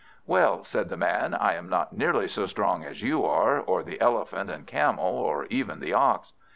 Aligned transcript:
"Well," 0.25 0.63
said 0.63 0.89
the 0.89 0.97
Man, 0.97 1.35
"I 1.35 1.53
am 1.53 1.69
not 1.69 1.95
nearly 1.95 2.27
so 2.27 2.47
strong 2.47 2.83
as 2.83 3.03
you 3.03 3.23
are, 3.23 3.59
or 3.59 3.83
the 3.83 4.01
Elephant 4.01 4.49
and 4.49 4.65
Camel, 4.65 5.05
or 5.15 5.45
even 5.51 5.79
the 5.79 5.93
Ox. 5.93 6.33